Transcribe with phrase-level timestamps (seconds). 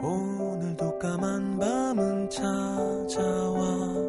[0.00, 4.07] 오늘도 까만 밤은 찾아와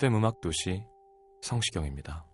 [0.00, 0.82] FM 음악 도시
[1.42, 2.29] 성시경입니다.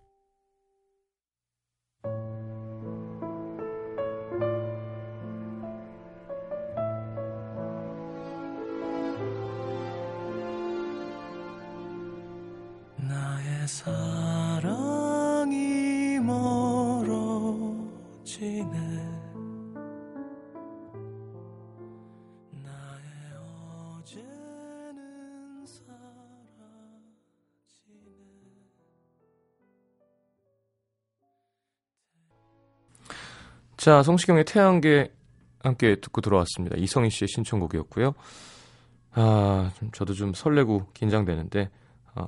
[33.77, 35.13] 자, 성시경의 태양계
[35.59, 36.75] 함께 듣고 들어왔습니다.
[36.77, 38.13] 이성희 씨의 신청곡이었고요.
[39.11, 41.69] 아, 좀 저도 좀 설레고 긴장되는데
[42.15, 42.25] 아,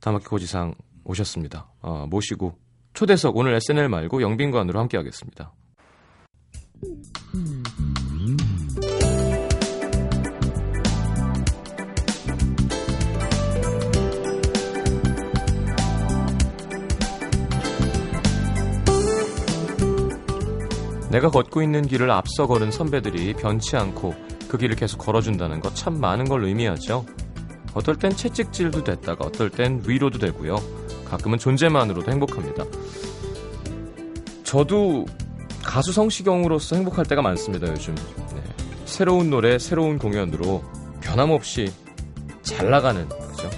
[0.00, 1.72] 다마키 고지상 오셨습니다.
[1.80, 2.58] 아, 모시고
[2.92, 5.52] 초대석 오늘 SNL 말고 영빈관으로 함께 하겠습니다.
[21.14, 24.16] 내가 걷고 있는 길을 앞서 걸은 선배들이 변치 않고
[24.48, 27.06] 그 길을 계속 걸어준다는 것 참 많은 걸 의미하죠.
[27.72, 30.56] 어떨 땐 채찍질도 됐다가 어떨 땐 위로도 되고요.
[31.04, 32.64] 가끔은 존재만으로도 행복합니다.
[34.42, 35.04] 저도
[35.62, 37.94] 가수 성시경으로서 행복할 때가 많습니다, 요즘.
[37.94, 38.42] 네.
[38.84, 40.64] 새로운 노래, 새로운 공연으로
[41.00, 41.72] 변함없이
[42.42, 43.50] 잘 나가는, 그죠?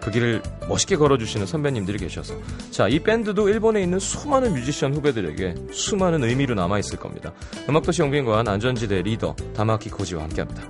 [0.00, 2.34] 그 길을 멋있게 걸어주시는 선배님들이 계셔서.
[2.70, 7.32] 자 이 밴드도 일본에 있는 수많은 뮤지션 후배들에게 수많은 의미로 남아있을 겁니다.
[7.68, 10.62] 음악도시 영빈관 안전지대 리더 다마키 코지와 함께합니다.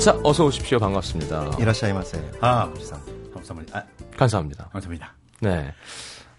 [0.00, 0.78] 자 어서 오십시오.
[0.78, 1.56] 반갑습니다.
[1.58, 2.72] 이라시아이마세 아
[3.34, 3.78] 감사합니다.
[3.78, 3.82] 아.
[4.16, 4.68] 감사합니다.
[4.72, 5.14] 감사합니다.
[5.40, 5.72] 네.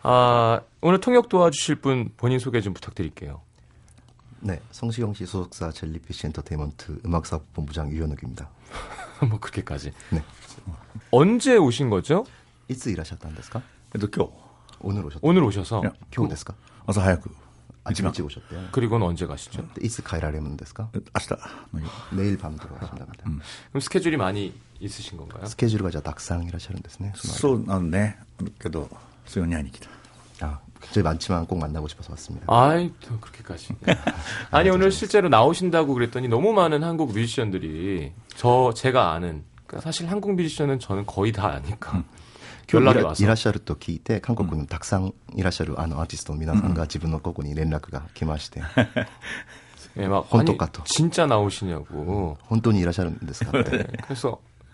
[0.03, 3.41] 아, 오늘 통역 도와주실 분 본인 소개 좀 부탁드릴게요.
[4.40, 8.50] 네, 성시경 씨 소속사 젤리피쉬 엔터테인먼트 음악사업본부장 유현욱입니다.
[9.30, 9.94] 뭐 그렇게까지.
[10.12, 10.24] 네.
[11.12, 12.25] 언제 오신 거죠?
[12.68, 13.62] 이츠 일하셨다는데스까?
[13.94, 14.31] 네, 또 교.
[14.80, 15.20] 오늘 오셨.
[15.24, 16.53] 오늘 오셔서 네, 교 데스까?
[16.86, 17.30] 어서 하야구.
[17.84, 18.68] 아침 일찍 오셨대요.
[18.74, 19.62] 그리고는 언제 가시죠?
[19.62, 20.92] 네, 이츠 가이라레면 데스까?
[21.14, 21.38] 아시다.
[22.12, 23.30] 내일 밤 들어가신답니다.
[23.30, 23.40] 음.
[23.70, 25.46] 그럼 스케줄이 많이 있으신 건가요?
[25.46, 27.14] 스케줄이 가자 낙상이라 하시는 데스네.
[27.16, 28.16] 소, 아, 네.
[28.59, 28.90] 그래도
[29.26, 29.90] 수연이 아니기다.
[30.77, 32.47] 아, 굉장히 많지만 꼭 만나고 싶어서 왔습니다.
[32.49, 33.75] 아이, 또 그렇게까지.
[34.50, 40.34] 아니, 오늘 실제로 나오신다고 그랬더니 너무 많은 한국 뮤지션들이 저, 제가 아는, 그러니까 사실 한국
[40.34, 42.05] 뮤지션은 저는 거의 다 아니까.
[42.71, 43.25] 今日 연락이 いら 와서.
[43.25, 48.62] いらっしゃると聞いて、韓国にたくさんいらっしゃるあのアーティストの皆さんが自分のここに連絡が来まして、
[49.99, 50.83] 예, 막, 혼돈 아니, 같아.
[50.84, 52.38] 진짜 나오시냐고.
[52.43, 54.41] 本当にいらっしゃるんですかって、 네, 그래서,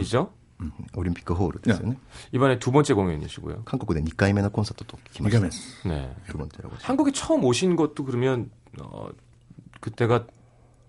[0.00, 0.32] 이죠.
[0.60, 1.94] 음, 올림픽 홀을 됐어요.
[2.32, 3.62] 이번에 두 번째 공연이시고요.
[3.64, 5.88] 한국에 2回目の 콘서트도 2回目です。
[5.88, 6.14] 네.
[6.28, 6.88] 두 번째라고 하십니다.
[6.88, 9.08] 한국에 처음 오신 것도 그러면 어,
[9.80, 10.26] 그때가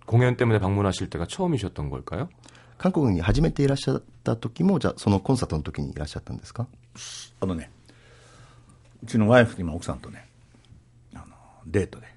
[0.06, 2.28] 공연 때문에 방문하실 때가 처음이셨던 걸까요?
[2.78, 6.68] 韓国に初めていらっしゃった時もじゃあそのコンサートの時にいらっしゃったんですか
[7.40, 7.70] あのね、
[9.04, 10.28] うちのワイフ、今奥さんとね、
[11.14, 11.26] あの、
[11.66, 12.08] デートで。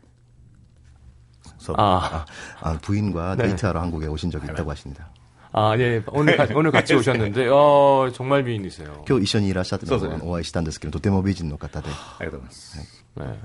[1.58, 1.76] そう。
[1.78, 2.26] 아,
[2.60, 3.48] 아, 부인과 네.
[3.48, 5.08] 데이트하러 한국에 오신 적이 있다고 하십니다.
[5.52, 6.02] 아, 예.
[6.08, 9.04] 오늘, 가- 오늘 같이 오셨는데, 어, 정말 미인이세요.
[9.08, 13.04] 今日一緒にいらっしゃってたのそうそうをお会いしたんですけど、とても美人の方で、ありがとうございます。
[13.16, 13.38] 네.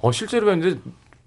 [0.00, 0.78] 어, 실제로 뵀는데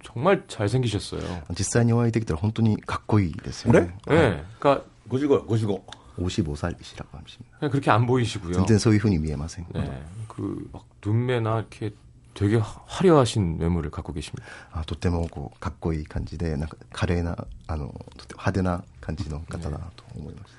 [0.01, 1.21] 정말 잘생기셨어요.
[1.57, 3.93] 実際にお会いできたら本当にかっこいいですよね。
[4.07, 4.41] 네.
[4.59, 5.83] 그러니까 55요, 55.
[6.17, 7.57] 55살이시라고 하십니다.
[7.59, 8.53] 그냥 그렇게 안 보이시고요.
[8.53, 9.65] 全然そういう風に見えません。
[9.73, 9.81] 네.
[10.29, 11.91] 그, 막, 눈매나 이렇게
[12.33, 14.47] 되게 화- 화려하신 외모를 갖고 계십니다.
[14.71, 17.35] あとてもこうかっこいい感じで、なんか華麗な、
[17.67, 17.87] あの、
[18.17, 20.51] とても派手な感じの方だなと思いまし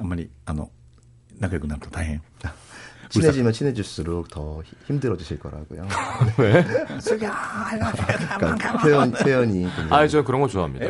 [0.00, 0.70] あんまり、あの、
[1.38, 2.20] 仲良くなると大変。
[2.40, 2.54] 다.
[3.10, 5.86] 친해지면 친해질수록 더 히- 힘들어지실 거라고요.
[6.38, 6.64] 왜?
[7.04, 10.86] 그러니까 표현, 표현이 굉장히 아, 저 그런 거 좋아합니다.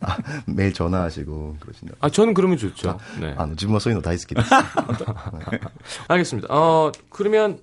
[0.00, 1.94] 아, 매일 전화하시고 그러신다.
[2.00, 2.98] 아, 저는 그러면 좋죠.
[3.20, 3.34] 네.
[3.36, 4.50] あの、自分はそういうの大好きです。
[6.08, 6.48] 알겠습니다.
[6.54, 7.58] 어, 그러면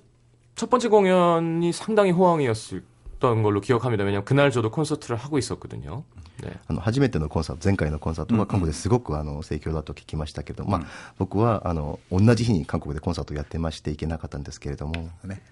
[0.62, 4.04] 첫 번째 공연이 상당히 호황이었던 걸로 기억합니다.
[4.04, 6.04] 왜냐면 그날 저도 콘서트를 하고 있었거든요.
[6.42, 6.56] 네.
[6.68, 10.82] あの、初めてのコンサート、前回のコンサートは韓国ですごくあの、盛況だと聞きましたけど、まあ、
[11.18, 15.42] 僕はあの、同じ日に韓国でコンサートをやってまして行けなかったんですけれども、ね。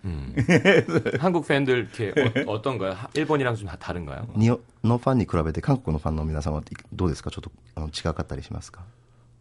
[1.19, 4.27] 한국 팬들 이렇게 어, 떤가요 일본이랑 좀 다른가요?
[4.39, 6.63] 日本のファンに比べて韓国のファンの皆さんは
[6.93, 8.83] どうですかちょっとあの違かったりしますか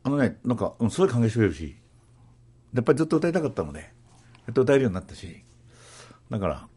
[0.04, 1.76] あのね、なんか、うんすごい歓迎してくれるし、
[2.74, 3.86] やっぱりずっと歌いたかったので、や
[4.52, 5.44] っと歌えるようになったし、
[6.30, 6.68] だから、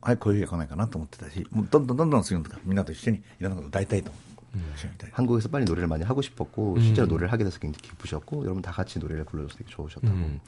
[0.00, 4.22] はい、こういう日が来ないかなと思ってたし、もうどんどんどんどん次のとか、みんなと一緒にいろんなこと歌いたいと思う。
[4.74, 8.98] 一緒に歌いたい 한국에서 빨리 노래를 많이 하고 싶었고 실제로 노래를 하게 돼서 굉장히 기쁘셨고 여러분 다 같이
[8.98, 10.40] 노래를 불러줘서 되게 좋으셨다고 음.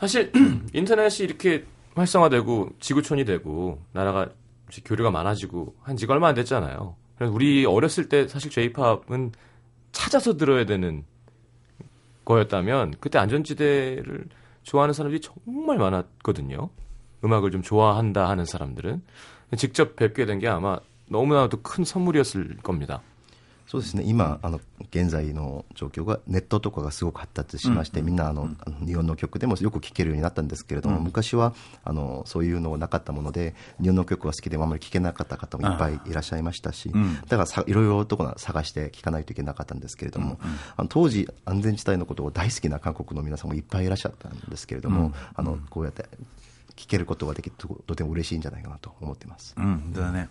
[0.00, 0.32] 사실
[0.72, 4.30] 인터넷이 이렇게 활성화되고 지구촌이 되고 나라가
[4.70, 6.96] 이제 교류가 많아지고 한 지가 얼마 안 됐잖아요.
[7.16, 9.32] 그래서 우리 어렸을 때 사실 J-팝은
[9.92, 11.04] 찾아서 들어야 되는
[12.24, 14.26] 거였다면 그때 안전지대를
[14.62, 16.70] 좋아하는 사람들이 정말 많았거든요.
[17.24, 19.02] 음악을 좀 좋아한다 하는 사람들은
[19.56, 23.02] 직접 뵙게 된 게 아마 너무나도 큰 선물이었을 겁니다.
[23.66, 24.60] そうですね今あの
[24.90, 36.92] 現在の状況がネットとかがすごく発達しまして、みんなあの、あの日本の曲でもよく聴けるようになったんですけれども、昔はあのそういうのがなかったもので日本の曲が好きでもあまり聴けなかった方もいっぱいいらっしゃいましたし、
[37.28, 40.38] だからさいろいろとこ探して聴かないといけなかったんですけれども、
[40.76, 46.04] あの当時安全地帯のことを大好きな韓国の皆さんもいっぱいいらっしゃったんですけれども、あのこうやって
[46.76, 49.54] 聴けることができてととても嬉しいんじゃないかなと思っています。
[49.56, 50.28] うん、本当だね。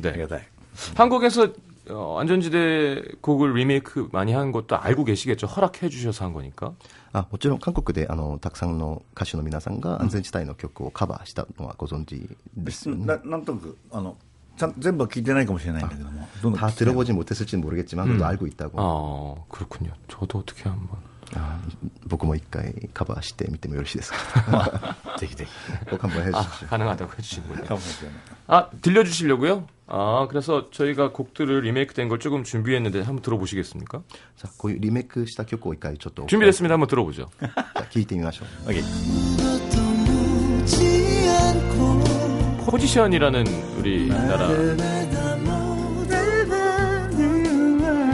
[0.00, 0.12] あ 네.
[0.12, 0.48] りがたい。
[0.94, 1.48] 한국에서
[1.90, 5.46] 어, 안전지대 곡을 리메이크 많이 한 것도 알고 계시겠죠.
[5.46, 6.74] 허락해 주셔서 한 거니까.
[7.12, 13.06] あもちろん韓国であのたくさんの歌手の皆さんが安全地帯の曲をカバーしたのはご存知ですよね。
[13.06, 14.16] ななんとなく、あの、
[14.58, 18.78] ちゃん全部は聞いてないかもしれないんだけども、どんどん 다 聞きたい 들어보지 못했을지는 모르겠지만 그래도 알고 있다고.
[18.78, 19.92] 아, 그렇군요.
[20.08, 20.98] 저도 어떻게 한번.
[21.34, 21.58] 아,
[22.06, 25.50] 僕も一回カバーしてみてもよろしいですかぜひぜひ。
[25.90, 26.68] 꼭 한번 아, 해주십시오.
[26.68, 27.64] 가능하다고 해주시는군요.
[27.66, 28.18] かもしれない。
[28.46, 29.66] 아, 들려주시려고요?
[29.88, 34.02] 아, 그래서 저희가 곡들을 리메이크된 걸 조금 준비했는데 한번 들어보시겠습니까?
[34.36, 36.72] さあこういうリメイクした曲を一回ちょっと 준비됐습니다.
[36.74, 37.30] 한번 들어보죠.
[37.40, 38.70] じゃあ聞いてみましょう。
[38.70, 38.80] 오케이.
[40.62, 43.46] 묻지 않고 포지션이라는
[43.78, 44.48] 우리나라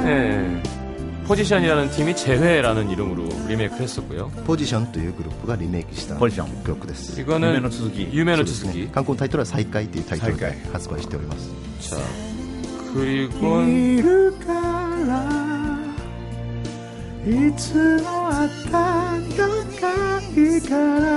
[0.05, 0.63] 네.
[1.29, 4.31] 포지션이라는 팀이 재회라는 이름으로 리메이크를 했었고요.
[4.47, 7.19] ポジションというグループがリメイクしたポジション曲です。
[7.21, 8.09] 이거는 유메노 츠스기.
[8.13, 8.93] 유메노 そうですね 츠스기.
[8.93, 11.51] 韓国のタイトルは再開というタイトルで再開発売しております。
[11.91, 11.97] 자,
[12.95, 14.53] 그리고 いるか
[15.09, 15.79] ら
[17.27, 18.71] いつもあった
[19.81, 21.09] かいから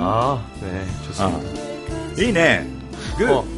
[0.00, 2.22] 아, 네, 좋습니다.
[2.22, 2.66] いいね。
[3.18, 3.48] グ어, ー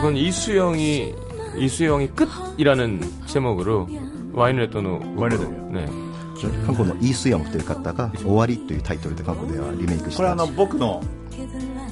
[0.00, 1.14] 이건 이수영이
[1.58, 3.88] 이수영이 끝이라는 제목으로
[4.32, 5.86] 와인을 했던 후 와인을 했던 네.
[6.64, 11.02] 韓国のイースヨンという方が終わりというタイトルで韓国ではリメイクしたこれあの、僕の、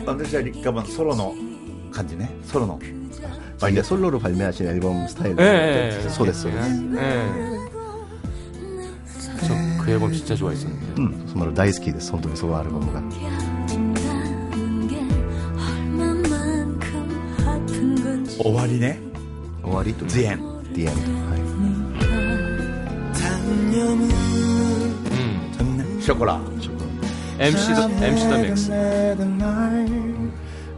[0.07, 1.35] 私は立花ソロの
[1.91, 2.31] 感じね。
[2.45, 2.79] ソロの。
[3.71, 5.35] 이제 솔로로 발매하신 앨범 스타일.
[5.41, 6.43] 예, 예, 소데스.
[6.43, 6.49] 소데스.
[6.97, 7.27] 예.
[9.47, 11.01] 저그 앨범 진짜 좋아했었는데.
[11.01, 12.13] 음, 정말 大好きです.
[12.13, 13.03] 본当に 소로 앨범가.
[17.47, 19.10] 아낀다는
[19.63, 19.95] 終わりね。
[19.95, 20.43] 終わりと The end.
[20.75, 20.97] The end.
[21.29, 21.41] はい。
[23.13, 24.11] 단념은
[25.11, 26.01] 음.
[26.01, 26.41] ショコラ。
[26.61, 26.79] 조금
[27.39, 28.71] MC 더 MC 더 맥스.
[28.71, 29.87] 내던 날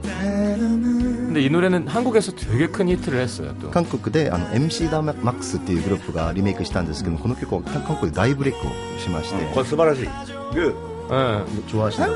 [0.02, 3.54] 때로는 근데 이 노래는 한국에서 되게 큰 히트를 했어요.
[3.60, 3.70] 또.
[3.70, 8.62] 韓国であの MC ダマックスっていうグループがリメイクしたんですけどもこの曲を韓国で大ブレイクを
[8.98, 10.08] しまして、これ素晴らしい。
[10.54, 10.74] グ
[11.10, 11.44] 예.
[11.70, 12.12] 좋아하시는 ー。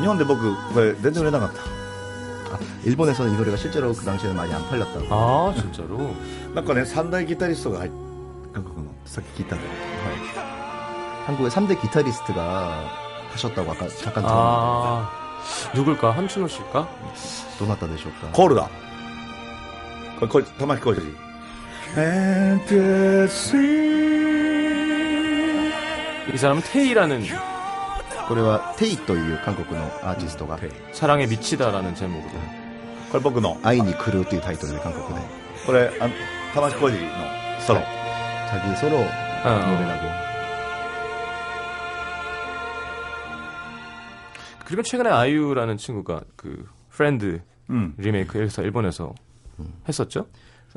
[0.00, 1.54] 日本で僕、これ全然売れなかっあ
[2.84, 5.06] 일본에서는 이 노래가 실제로 그 당시에는 많이 안 팔렸다고.
[5.10, 6.14] 아 진짜로.
[6.54, 6.54] た。
[6.54, 7.96] なんかね、三大ギタリストが入って、
[8.52, 9.70] 韓国の、さっき聞いたんだけ
[11.26, 12.84] 한국의 3대 기타리스트가
[13.32, 15.10] 하셨다고 아까 잠깐 들었는데 아
[15.74, 16.10] 누굴까?
[16.10, 16.88] 함춘호 씨일까?
[17.58, 18.68] どなたでしょうかど、コールだ。
[20.18, 21.00] これこれ玉置浩二
[21.94, 23.70] Fantasy
[26.32, 27.24] 이 사람은 테이라는
[28.28, 30.58] これはテイという韓国のアーティストが
[30.92, 32.63] 사랑에 미치다라는 제목으로 これ
[33.22, 35.14] 僕の会いに来るというタイトルで韓国で
[35.66, 36.14] これあの
[36.54, 37.08] 玉置浩二の
[37.60, 37.80] ソロ
[38.50, 40.20] 자기 소로 노래라고
[44.64, 47.94] 그리고 최근에 아이유라는 친구가 그 프렌드 うん。
[47.98, 49.14] 리메이크에서 일본에서
[49.88, 50.26] 했었죠.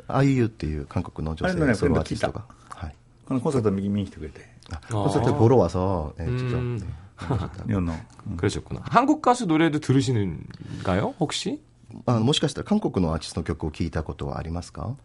[0.08, 2.94] あゆゆっていう韓国の女あれのね性ソロアーティストが、はい、
[3.26, 4.54] このコンサート右見に来てくれて。
[4.90, 6.78] 콘서트 보러 와서 네, 직접 음.
[6.78, 6.86] 네,
[7.66, 7.92] 日本の。
[8.26, 8.80] うん 그러셨구나.
[8.84, 11.14] 한국 가수 노래도 들으시는가요?
[11.20, 11.60] 혹시?
[12.05, 14.95] あもしかしたら韓国のアーティストの曲を聴いたことはありますか？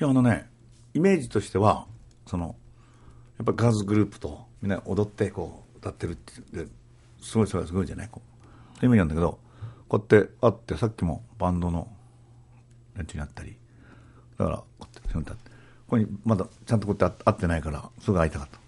[0.00, 0.48] いや、あのね、
[0.94, 1.86] イメージとしては、
[2.26, 2.56] その、
[3.38, 6.32] やっぱガーズグループとみんな踊ってこう歌ってるって
[7.20, 8.08] すごいすごいすごいじゃない？
[8.08, 8.78] こう。
[8.78, 9.38] そういう意味なんだけど、
[9.88, 11.88] こうやって会って、さっきもバンドの
[12.96, 13.56] 連中に会ったり、
[14.38, 14.82] だから、こう
[15.14, 15.36] やってこ
[15.88, 18.58] こにまだちゃんとこうやって会ってないから、すぐ会いたかった。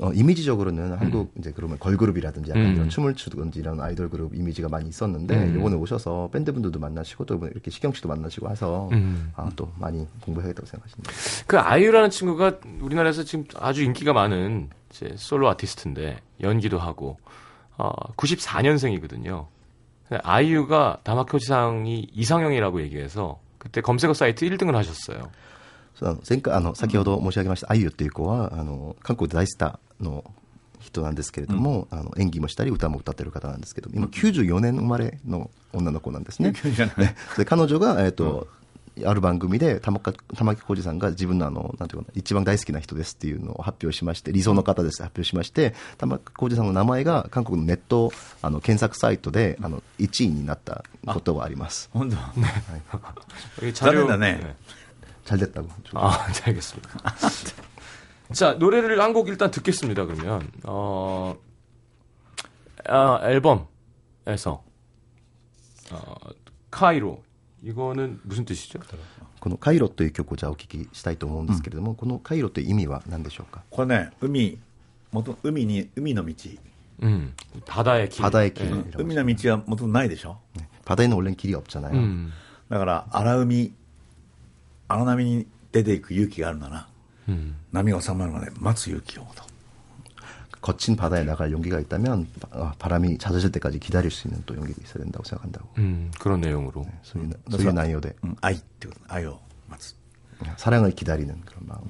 [0.00, 2.74] 어, 이미지적으로는 한국 이제 그러면 걸그룹이라든지 약간 음.
[2.74, 5.58] 이런 춤을 추든지 이런 아이돌 그룹 이미지가 많이 있었는데 음.
[5.58, 9.32] 이번에 오셔서 밴드분들도 만나시고 또 이렇게 시경 씨도 만나시고 해서 음.
[9.36, 11.12] 아, 또 많이 공부해야겠다고 생각하십니다.
[11.46, 17.18] 그 아이유라는 친구가 우리나라에서 지금 아주 인기가 많은 이제 솔로 아티스트인데 연기도 하고
[17.76, 19.46] 어, 94년생이거든요.
[20.22, 25.30] 아이유가 다마코지상이 이상형이라고 얘기해서 그때 검색어 사이트 1등을 하셨어요.
[26.02, 30.24] あの前回あの先ほど申し上げましたあゆゆっていう子はあの韓国で大スターの
[30.80, 36.52] 人なんですけれども、あの演技もしたり歌も歌ってる方なんですけど今94年生まれの女の子なんですね。
[36.52, 37.44] じゃないねそれ。
[37.44, 38.48] 彼女が、えっと
[39.04, 51.88] ある番組で玉か玉置浩二さんが自分のあのなんていうかな一番大好きな人ですっていうのを発表しまして理想の方です発表しまして玉置浩二さんの名前が韓国のネットあの検索サイトであの1位になったことがあります。
[51.92, 54.56] 本当여기 残念だね。
[55.29, 55.67] 잘 됐다고.
[55.93, 56.89] 아, 네, 알겠습니다.
[58.33, 60.47] 자, 노래를 한 곡 일단 듣겠습니다, 그러면.
[60.63, 61.35] 어,
[62.87, 64.63] 아, 앨범에서,
[65.91, 66.15] 어,
[66.71, 67.23] 카이로.
[67.63, 68.79] 이거는 무슨 뜻이죠?
[69.39, 74.57] このカイロという曲をじゃあお聞きしたいと思うんですけれども、このカイロという意味は何でしょうかこれね、海、
[75.11, 76.33] 元海に、海の道。
[77.03, 77.33] 음,
[77.65, 78.21] 바다의 길.
[78.21, 78.67] 바다의 길.
[78.67, 79.01] 예.
[79.01, 80.39] 海の道は元々ないでしょ
[80.85, 81.93] 바다에는 원래는 길이 없잖아요.
[81.93, 82.31] 음,
[82.69, 83.73] だから荒海
[84.89, 86.87] 荒波に出ていく勇気があるなら
[87.27, 87.55] 음.
[87.71, 89.43] 波が収まるまで待つ勇気をと
[90.61, 95.03] 거친 바다에 나갈 용기가 있다면 아, 바람이 잦아질 때까지 기다릴 수 있는 또 용기가 있어야
[95.03, 95.69] 된다고 생각한다고.
[95.77, 96.87] 음, 그런 내용으로.
[97.03, 99.39] 소유, 소유 나이오대 うん愛ってこと愛を
[99.69, 99.95] 待つ
[100.57, 101.87] 사랑을 기다리는 그런 마음으로.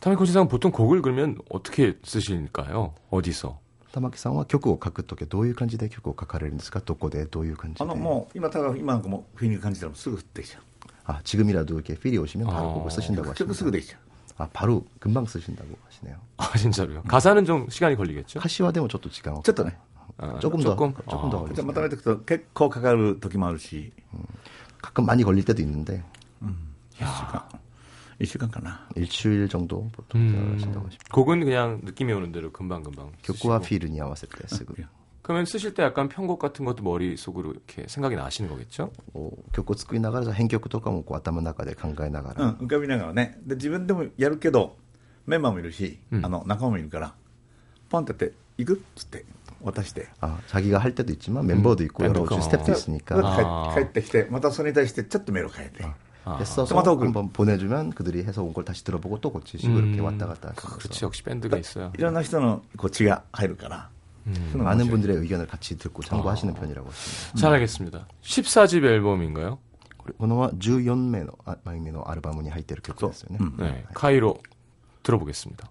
[0.00, 2.94] 타미코지상 보통 곡을 그러면 어떻게 쓰실까요?
[3.10, 3.58] 어디서?
[3.92, 10.73] 玉木さんは曲を書くときはどういう感じで曲を書かれるんですかどこでどういう感じであのもう今ただ今なんかもうフィーリング感じたらすぐ降ってきちゃう
[11.05, 13.53] 아, 지금이라도 이렇게 필이 오시면 바로 아, 그거 어, 쓰신다고 하시네요.
[13.53, 13.97] 쓰고 되죠.
[14.37, 16.17] 아, 바로 금방 쓰신다고 하시네요.
[16.37, 17.03] 아, 진짜로요?
[17.03, 18.39] 가사는 좀 시간이 걸리겠죠?
[18.39, 19.41] 하시와되면 저도 지금.
[19.43, 19.69] 저도 어,
[20.17, 21.65] 아, 조금 더 조금, 조금 더 걸리죠.
[21.65, 21.95] 맞다 맞다.
[22.53, 23.91] 거 가가를 더기 마을시.
[24.81, 26.03] 가끔 많이 걸릴 때도 있는데.
[26.41, 26.73] 음.
[27.01, 27.47] 야.
[28.19, 30.53] 일시간가나 일주일 정도 보통 음.
[30.55, 31.11] 하신다고 싶어요.
[31.11, 33.11] 곡은 그냥 느낌이 오는 대로 금방 금방.
[33.23, 34.85] 교쿠와 피르니아와 세트 쓰고요.
[35.24, 38.90] 그러면 쓰실 때 약간 편곡 같은 것도 머릿속으로 이렇게 생각이 나시는 거겠죠?
[39.14, 44.76] 어, 曲を作りながら編曲とかもこう頭の中で考えながら、うん浮かびながらねで自分でもやるけど
[45.26, 47.14] メンバーもいるし、うんあの仲間もいるから
[47.90, 49.24] ポンってやって「行く?」っつって
[49.62, 50.08] 渡して。
[50.20, 52.36] 아, 자기가 할 때도 있지만 멤버도 있고 여러 멤버가.
[52.36, 53.74] 가지 스텝도 있으니까 아.
[53.74, 55.84] 帰帰ってきてまたそれに対してちょっとメロ変えて、
[56.24, 59.86] 아, 했어서 토마토 그- 한번 보내주면 그들이 해서 온 걸 다시 들어보고 또 고치시고 음.
[59.88, 61.92] 이렇게 왔다 갔다 하시면서 그렇지 역시 밴드가 있어요.
[61.96, 63.90] いろんな人のこう血が入るから、
[64.26, 67.38] そういうのが面 많은 白い 분들의 의견을 같이 듣고 참고하시는 편이라고 하십니다.
[67.38, 68.06] 잘 알겠습니다.
[68.22, 69.58] 14집 앨범인가요?
[70.18, 73.38] このは14名のあ枚目のアルバムに入っている曲ですよね。
[73.38, 74.38] そううん 네, 카이로
[75.02, 75.70] 들어보겠습니다.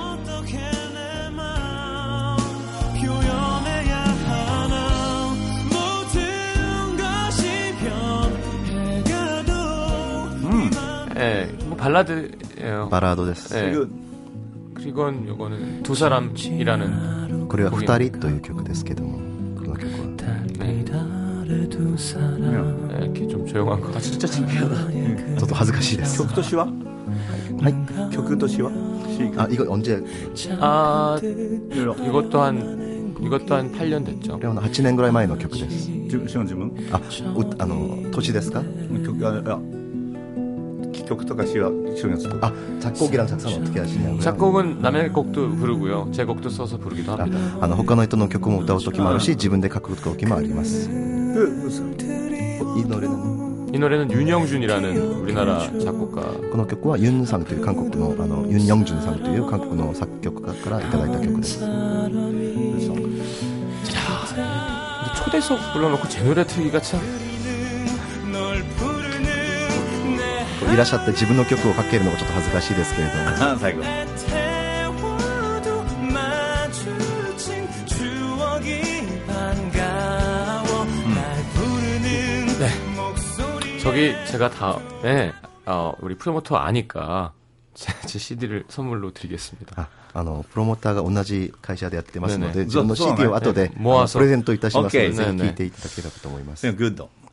[11.80, 12.88] 발라드예요.
[12.90, 13.72] バラードです、 예.
[13.72, 13.86] 이거
[14.80, 19.18] 이건 요거는 두 사람이라는 これは「二人」という曲ですけども
[19.58, 20.06] この曲は
[20.58, 20.84] 네.
[21.70, 23.88] 두 사람 예, 이렇게 좀 조용한 거.
[23.96, 24.74] 아 진짜 창피하다.
[25.38, 26.70] ちょっと恥ずかしいです曲と詩はは
[28.10, 28.70] い曲と詩は
[29.08, 30.02] 詩あ이거 언제
[30.60, 31.24] 아 い
[31.76, 34.34] ろいろ 이것도 한 이것도 한 8년 됐죠.
[34.34, 37.00] これは8年ぐらい前の曲です自分詩の自分あう
[37.58, 38.62] あの年ですか
[39.04, 39.58] 曲あ
[41.10, 46.08] いや曲とか詩は一緒にやつとあ작곡이랑작사는 어떻게 하시냐고요 작곡은 남의 곡도 부르고요.
[46.12, 47.38] 제 곡도 써서 부르기도 あ 합니다.
[47.60, 50.94] あの他の人の曲も歌う時もあるし自分で書く時もありますで
[51.40, 51.82] 嘘
[52.76, 53.36] いい노래는
[53.74, 56.22] 이 노래는 윤영준이라는 우리나라 작곡가.
[56.50, 61.60] この曲はユンさんという韓国のあのユン・ヨンジュンさんという韓国の作曲家からいただいた曲です
[64.36, 67.00] 근데 초대석 불러놓고 제 노래 틀기가 참
[70.72, 73.20] いらっしゃって自分の曲をかけるのがちょっと恥ずかしいですけれども
[73.52, 73.82] あ最後
[74.26, 75.82] 태워도
[76.12, 78.80] 마주친 추억이
[79.26, 80.84] 반가워
[81.14, 82.46] 날 부르는
[82.96, 85.32] 목소리 저기 제가 다음에
[85.66, 87.32] 어, 우리 프로모터 아니까
[87.74, 89.74] 제, 제 CD를 선물로 드리겠습니다.
[89.76, 97.10] ああのプロモーターが同じ会社でやってますのねえねえで自分のそう CD を後でねモアソあのプレゼントいたしますので OK ぜひねえねえ聴いていただければと思います그냥 굿도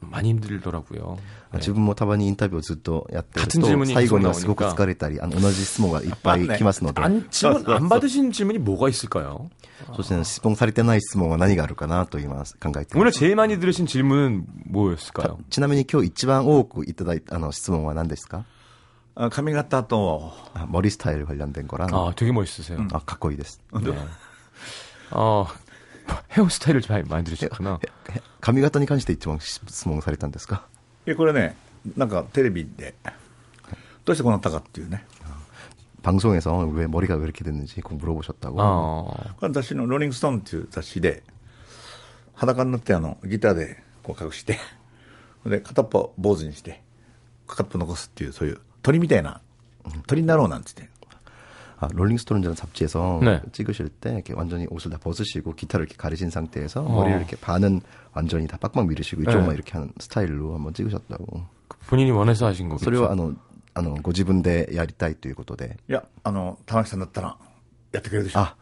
[0.00, 1.18] 많이 힘들더라고요.
[1.54, 9.48] 自分もたまにインタビューをずっとやってる 같은 질문이 と最後にはすご 계속 く疲れたりあの同じ質問がいっぱい来ますので 안, 질문 안 받으신 질문이 뭐가 있을까요?
[9.96, 12.42] そして質問されてない質問は何があるかなと今考
[12.78, 15.38] えていま 오늘 す 제일 많이 들으신 질문은 뭐였을까요?
[15.50, 18.44] ちなみに今日一番多くいただいたあの質問は何ですか
[19.14, 22.86] あ髪型とあ森スタイル관련된거랑 아, 되게 멋있으세요.
[22.92, 23.62] あかっこいいです。
[25.10, 25.46] 어,
[26.37, 27.79] 헤어스타일을 잘 만드셨구 나.
[28.39, 30.65] 髪型に関して一番質問されたんですか？
[31.05, 31.55] いやこれね、
[31.97, 32.93] なんかテレビで、
[34.05, 35.05] どうしてこうなったかっていうね。
[36.03, 38.57] 방송에서 왜 머리가 왜 이렇게 됐는지 꼭 물어보셨다 고.
[38.57, 41.21] ローリングストーンっていう雑誌で
[42.33, 44.57] 裸になってあのギターでこう隠して
[45.45, 46.81] で片っぽ坊主にして
[47.45, 49.41] 片っぽ残すっていうそういう鳥みたいな
[50.07, 50.89] 鳥になろうなんつって。
[51.80, 53.40] 아, 롤링스톤이라는 잡지에서 네.
[53.52, 57.82] 찍으실 때 이렇게 완전히 옷을 다 벗으시고 기타를 이렇게 가리신 상태에서 머리를 이렇게 반은
[58.14, 59.54] 완전히 다 빡빡 밀으시고 이쪽만 네.
[59.54, 61.42] 이렇게 하는 스타일로 한번 찍으셨다고.
[61.88, 62.84] 본인이 원해서 하신 거겠죠.
[62.84, 63.34] それはあの
[63.74, 65.76] あのご自分でやりたいということで。
[65.88, 67.36] いやあの玉木さんだったら
[67.92, 68.54] やってくれるでしょ 아,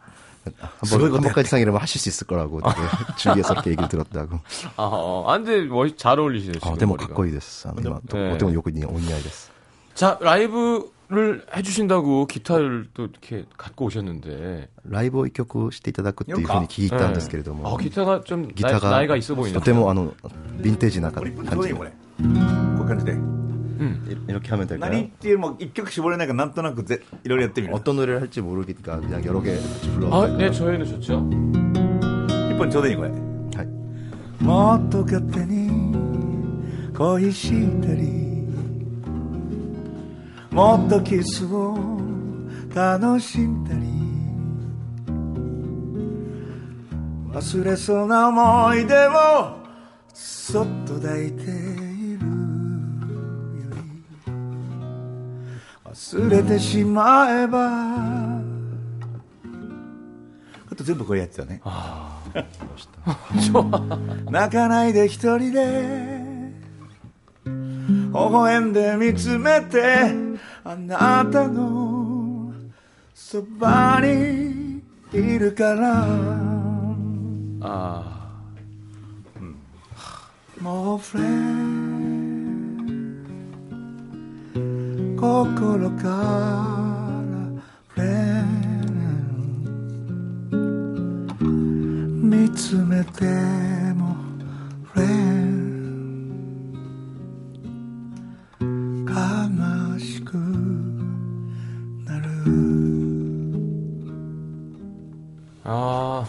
[0.79, 2.75] 한번 한번까지 상이라면 하실 수 있을 거라고 되게
[3.17, 4.35] 주위에서 이렇게 얘기를 들었다고.
[4.77, 6.57] 아, 어, 아, 근데 멋, 잘 어울리시네요.
[6.61, 7.07] 아, 지금 でも 머리가.
[7.07, 7.67] かっこいいです。
[7.67, 9.51] あの今、と 네 とてもよく似お似合いです。
[9.95, 14.69] 자, 라이브 를 해주신다고 기타를 또 이렇게 갖고 오셨는데.
[14.89, 19.53] ライブを一曲していただくっていうふうに聞いたんですけれども、 아, 기타가 좀 ギター 나이, が 나이가 있어 보이는.
[19.53, 20.13] とてもあの
[20.57, 23.15] ヴィンテージな感じこれちょうどいいこれこういう感じで
[24.27, 25.09] 이렇게 하면 何っ 될까요?
[25.19, 29.55] ていうも一曲絞れないからなんとなくぜいろいろやってみる 어떤 노래를 할지 모르니까 그냥 여러 개
[29.93, 30.09] 불러.
[30.11, 31.19] 아, 네, 저희는 좋죠.
[32.51, 33.15] 一本ちょうどいいこれ は
[34.39, 35.93] いもっと勝手に
[36.95, 38.28] 恋したり
[40.50, 41.78] もっとキスを
[42.74, 43.88] 楽しんだり。
[47.32, 49.56] 忘れそうな思い出を
[50.12, 51.46] そっと抱いてい
[52.18, 52.28] るよ
[53.70, 54.32] り。
[55.84, 57.70] 忘れてしまえば。
[60.72, 61.62] あと全部これやってたね。
[64.30, 66.19] 泣かないで一人で
[68.12, 70.12] 微笑んで見つめて
[70.64, 72.52] あなたの
[73.14, 76.60] そばにいるから。
[77.62, 78.02] 아,
[80.60, 82.40] もうフレン
[85.16, 86.10] 心から
[87.88, 88.04] フレ
[90.52, 93.24] ン見つめて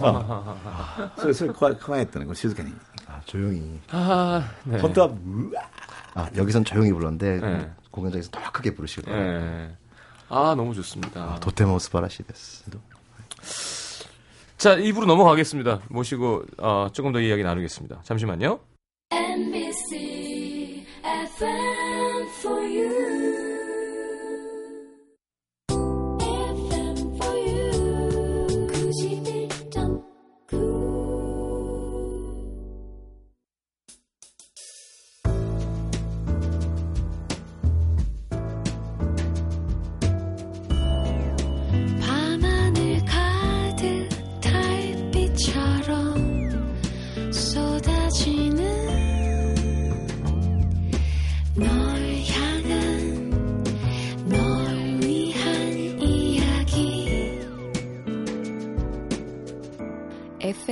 [0.01, 2.73] 아, それ、それ、怖い、怖いってね、こう静かに。
[3.07, 3.81] 아, 조용히.
[3.91, 4.79] 아, 네.
[4.81, 5.63] 本当は、うわ
[6.15, 7.71] 아, 여기선 조용히 불렀는데 네.
[7.91, 9.41] 공연장에서 더 크게 부르시더라고요.
[9.41, 9.77] 네.
[10.29, 11.35] 아, 너무 좋습니다.
[11.35, 12.65] 아, 도테모 스파라시 데스.
[14.57, 15.81] 자, 입으로 넘어가겠습니다.
[15.89, 18.01] 모시고 어, 조금 더 이야기 나누겠습니다.
[18.03, 18.59] 잠시만요.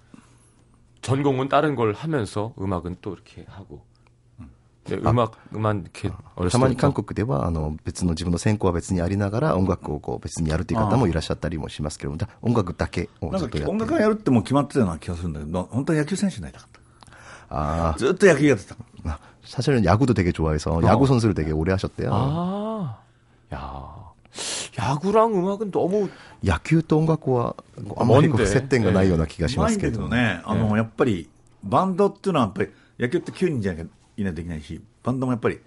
[1.02, 3.86] 전공은 다른 걸 하면서 음악은 또 이렇게 하고.
[4.86, 16.70] 네, 음악만 이렇게 た 어렸을 まに 때부터 韓国ではあの別の自分の専攻は別にありながら音楽をこう別にやるという方もいらっしゃったりもしますけども、だ音楽だけをなんかずっとやって音楽がやるってもう決まってたような気がするんだけど、本当は野球選手になりたかっ
[17.50, 18.00] あた。
[18.00, 18.76] ずっと野球やってた。
[19.04, 22.10] 아, 사실은 야구도 되게 좋아해서 야구 선수를 되게 오래 하셨대요.
[22.14, 22.98] 아,
[23.54, 23.96] 야,
[24.78, 26.10] 야구랑 음악은 너무
[26.44, 27.56] 野球と音楽は
[27.88, 30.10] こうあまりこう먼데接点がないような気がしうまいんますけれども。
[30.10, 31.30] だけどね、あの、やっぱり、
[31.64, 33.88] バンドっていうのはやっぱり、野球って9人じゃなきゃ
[34.22, 35.60] いないとできないし、バンドもやっぱり、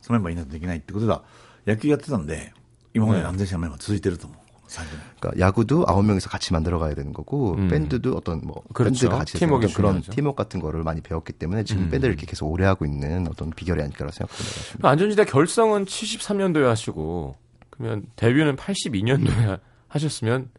[0.00, 1.22] そのメンバーいないとできないってことだ、
[1.66, 2.52] 野球やってたんで、
[2.94, 4.38] 今まで安全者のメンバー続いてると思う。
[4.68, 5.00] 30年。
[5.18, 7.68] 그러니까 야구도 아홉 명이서 같이 만들어 가야 되는 거고 음.
[7.68, 8.92] 밴드도 어떤 뭐 그렇죠.
[8.92, 10.12] 밴드가 같이 팀워크가 어떤 그런 중요하죠.
[10.12, 11.90] 팀워크 같은 거를 많이 배웠기 때문에 지금 음.
[11.90, 14.88] 밴드를 이렇게 계속 오래 하고 있는 어떤 비결이 아닐까라고 생각합니다.
[14.88, 17.36] 안전지대 결성은 73년도에 하시고
[17.70, 20.50] 그러면 데뷔는 82년도에 하셨으면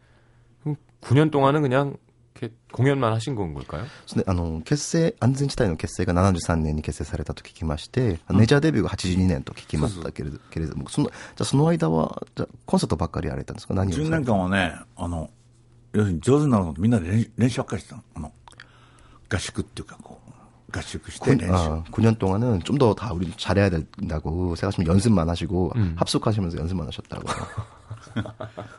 [0.62, 2.03] 그럼 9년 동안은 그냥 이렇게
[2.74, 3.84] 공연만 하신 건 걸까요?
[4.06, 15.30] それであの結成安全地帯の結成が73年に結成されたと聞きまして、メジャーデビューが82年と聞きましたけれどけれどもそのじゃあその間はじゃあコンサートばっかりやられたんですか何をさ10れて年間はね、あの、
[15.92, 18.02] 要するに上手になるのとみんなで練練習ばっかりしてたの。
[18.14, 18.32] あの、
[19.28, 20.30] 合宿っていうか、こう、
[20.78, 21.52] 合宿して練習。
[21.52, 27.26] 아, 9년 동안은 좀 더 다 우리 잘해야 된다고 생각하시면 연습만 하시고 합숙하시면서 연습만 하셨다고.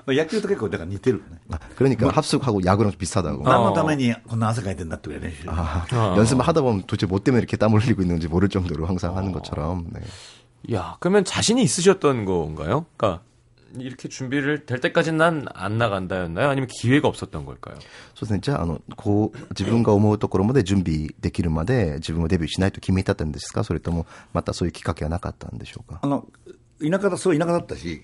[0.08, 1.40] 野球と結構だから似てるね。
[1.52, 3.44] 아, 그러니까 합숙하고 야구랑 좀 비슷하다고.
[3.44, 5.48] 何のためにこんな汗かいてんだってぐらい練習。
[5.50, 5.86] 아,
[6.18, 9.88] 연습을 하다 보면 도대체 뭐 때문에 이렇게 땀을 흘리고 있는지 모를 정도로 항상 하는 것처럼.
[9.92, 10.02] 네.
[10.76, 12.86] 야, 그러면 자신이 있으셨던 건가요?
[12.98, 13.24] 그러니까
[13.78, 16.50] 이렇게 준비를 될 때까지는 난 안 나간다였나요?
[16.50, 17.76] 아니면 기회가 없었던 걸까요?
[18.16, 18.40] そうですね。
[18.42, 26.28] じゃあ、あの、こう、自分が思うところまで準備できるまで自分をデビューしないと決めてたんですかそれとも、またそういうきっかけはなかったんでしょうかあの、
[26.82, 28.04] 田舎だ、そう田舎だったし、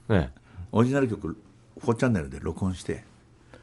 [0.09, 0.31] 네.
[0.71, 1.35] 오리지널 곡을
[1.85, 3.03] 4 채널에 로콘 시대.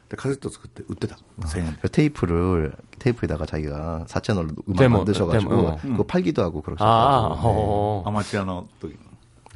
[0.09, 5.77] でカセット作って売ってた1000円で 그 테이프를 테이프에다가 자기가 4채널로 음악 데모, 만드셔가지고 데모, 어.
[5.81, 7.47] 그거 팔기도 하고 아, 그러셨다고.
[7.47, 8.03] 어.
[8.05, 8.97] アマチュアの時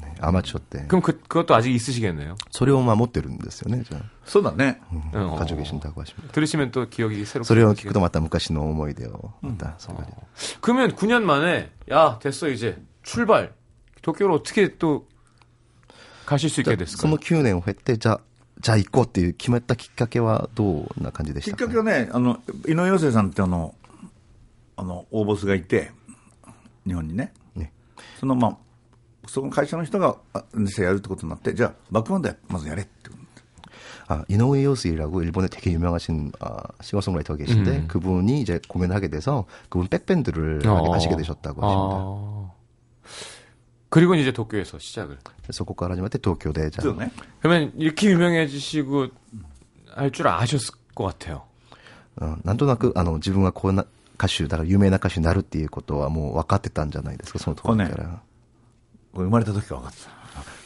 [0.01, 0.85] 네, 아마추어 때.
[0.87, 2.35] 그럼 그, 그것도 아직 있으시겠네요.
[2.51, 3.83] 소리오만 못 들은んですよね.
[3.89, 3.95] 저.
[4.25, 4.79] そうだね
[5.13, 5.35] 어.
[5.37, 6.31] 가지고 계신다고 하십니다.
[6.33, 7.47] 들으시면 또 기억이 새롭게.
[7.47, 10.07] それを 생기시겠- 聞くとまた昔の思い出をまたそれが
[10.61, 12.81] 그러면 9년 만에, 야, 됐어, 이제.
[13.03, 13.53] 출발.
[14.01, 15.07] 도쿄로 어떻게 또
[16.25, 17.11] 가실 수 있게 そ 됐을까요?
[17.11, 17.97] の9年を経って
[18.59, 23.75] じゃあじゃあ行こうっていう決めたきっかけはどんな感じでしきったかかけはねあの井上陽生さんってあの
[24.77, 25.91] あの大ボスがいて
[26.85, 27.71] 日本にねね
[28.19, 28.57] そのまあ
[29.27, 33.41] その会社の人があ実際やるってことになってじゃあバックバンドやまずやれってことになって
[34.07, 37.87] 아, 이노우에 요스이라고 일본에 되게 유명하신 아, 싱어송라이터가 계신데 음.
[37.87, 40.77] 그분이 이제 공연을 하게 돼서 그분 백밴드를 어.
[40.77, 41.95] 하게 하시게 되셨다고 하십니다.
[41.97, 42.51] 아.
[43.89, 45.17] 그리고 이제 도쿄에서 시작을.
[45.43, 49.07] 그래서 그거를 하지만 도쿄대 자 そうね 그러면 이렇게 유명해지시고
[49.95, 51.43] 할 줄 아셨을 것 같아요.
[52.17, 53.85] 어, なんとなくあの自分はこうな
[54.17, 58.21] 歌手だから有名な歌手になるっていうことはもう分かってたんじゃないですかその当時から。
[59.13, 60.09] これ生まれた時から分かってた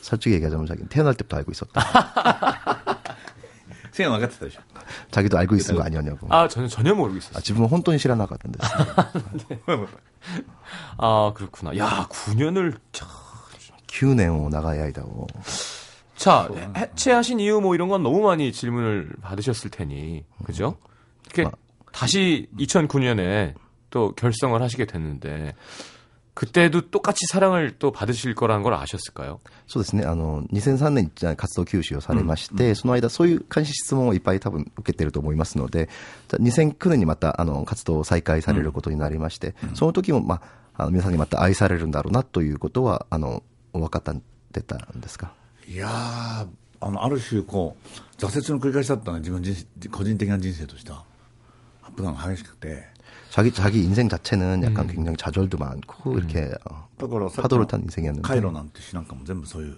[0.01, 1.81] 솔직히 얘기하자면 자기 태어날 때부터 알고 있었다.
[3.94, 4.46] 생각 안 같았다.
[5.12, 6.26] 자기도 알고 있는 거 아니었냐고.
[6.28, 7.38] 아, 저는 전혀 모르고 있었어.
[7.38, 8.58] 아, 지금은 혼돈이 실현나 같던데.
[10.98, 11.76] 아, 그렇구나.
[11.78, 12.76] 야, 9년을.
[13.88, 15.28] 큐네오 나가야 이다고.
[16.16, 20.24] 자, 해체하신 이유 뭐 이런 건 너무 많이 질문을 받으셨을 테니.
[20.44, 20.76] 그죠?
[21.26, 21.52] 이렇게 아,
[21.92, 23.54] 다시 2009년에
[23.90, 25.54] 또 결성을 하시게 됐는데
[26.33, 29.39] 그때도 똑같이 사랑을 또 받으실 거라는 걸 아셨을까요?
[29.67, 30.05] そうですね。
[30.05, 35.89] あの、2003年にじゃあ活動休止をされまして、その間、そういう監視質問をいっぱい多分受けてると思いますので、
[36.29, 40.35] じゃあ2009年にまた、あの、活動を再開されることになりまして、その時も、ま
[40.75, 44.15] あ、あの、皆さんにまた愛されるんだろうなということは、あの、分かっ
[44.53, 45.33] てたんですか
[45.67, 46.47] いやー
[46.81, 51.03] あのある種こう挫折の繰り返しだったね自分人生個人的な人生としては
[51.83, 52.87] アップダウンが激しくて
[53.29, 58.27] 자기, 자기 인생 자체는 약간 굉장히 좌절도 많고, 이렇게, 어, だからさっき 파도를 の 탄 인생이었는데.
[58.27, 59.77] カイロなんて詩なんかも全部そういう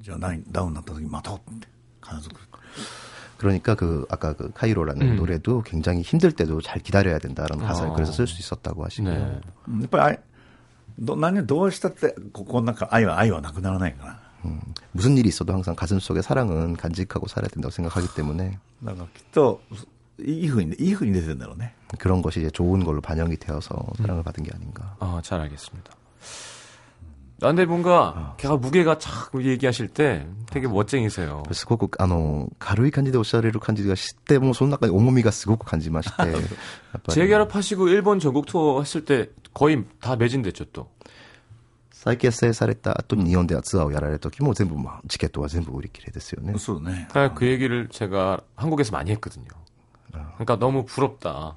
[0.00, 1.68] じゃあダウンダウンになった時待とうって
[2.02, 2.38] 必ず来る
[3.38, 8.26] 그러니까 그, 아까 그 카이로라는 노래도 굉장히 힘들 때도 잘 기다려야 된다라는 가사를 그래서 쓸
[8.26, 9.12] 수 있었다고 하시고요.
[9.12, 9.40] 네.
[9.68, 10.20] うんやっぱり愛
[10.98, 14.60] ど何どうしたってここの中愛は愛はなくならないから 음,
[14.92, 19.22] 무슨 일이 있어도 항상 가슴 속에 사랑은 간직하고 살아야 된다고 생각하기 때문에 だからき
[20.20, 24.96] っといいふうにいいふうに出てるんだろうね 그런 것이 이제 좋은 걸로 반영이 되어서 사랑을 받은 게 아닌가.
[24.98, 25.92] 아, 잘 알겠습니다.
[27.42, 31.42] 아, 근데 뭔가, 걔가 무게가 착 얘기하실 때 되게 멋쟁이세요.
[31.52, 36.32] すごくあの軽い感じでおっしゃられる感じがしてもうその中に重みがすごく感じましてやっ
[36.92, 40.88] ぱり 재결합하시고 일본 전국 투어 했을 때 거의 다 매진됐죠, 또.
[41.90, 46.56] 再結成された後に日本ではツアーをやられる時も全部、まあ、チケットは全部売り切れですよね。
[46.56, 49.44] そうね 그, 그 얘기를 제가 한국에서 많이 했거든요.
[50.38, 51.56] 그러니까 너무 부럽다.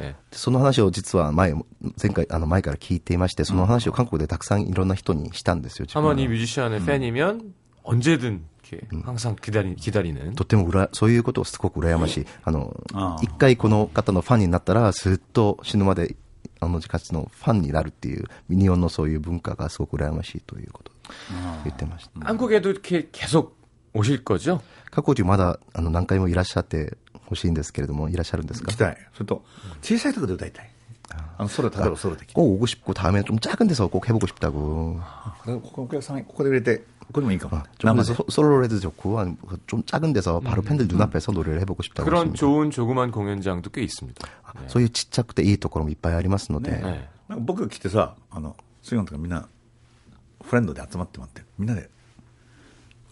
[0.00, 0.14] 예.
[0.32, 1.54] その話を実は前、
[2.02, 10.34] 前回、あの前から聞いていまして、その話を韓国でたくさんいろんな人にしたんですよ、自分は 하모니 뮤지션의 팬이면 언제든 이렇게 항상 기다리, 기다리는.
[10.34, 12.26] とってもうら、そういうことをすごく羨ましい。
[12.42, 16.16] あのああ、一回この方のファンになったら、ずっと死ぬまで、
[16.60, 20.94] あの時活のファンになるっていう、日本のそういう文化がすごく羨ましいということを
[21.64, 22.20] 言ってました。
[22.20, 23.56] 한국에도 이렇게 계속
[23.94, 24.60] 오실 거죠?
[24.90, 26.96] 過去中まだ、あの、何回もいらっしゃって
[27.26, 29.42] ほしいんですけれども、いらっしゃるんですか来たいそれと
[29.82, 30.70] 小さいところで歌いたい
[31.38, 35.00] あのソロ例えばソロできて 꼭 오고 싶고, 다음에 좀 작은 데서 꼭 해보고 싶다고.
[35.44, 40.86] ここお客さんここで入れてここでもいいかも 아, 좀生 그래서 で 소- 솔로로 해도 좋고, 아니면 좀 작은 데서 바로 팬들
[40.88, 42.38] 눈앞에서 노래를 해보고 싶다고 그런 하십니다.
[42.40, 44.26] 좋은 조그만 공연장도 꽤 있습니다.
[44.54, 44.68] 네.
[44.68, 47.08] そういうちっちゃくていいところもいっぱいありますので、 네.
[47.28, 49.46] なんか僕が来てさあの水ンとかみんな
[50.42, 51.90] フレンドで集まってもらってみんなで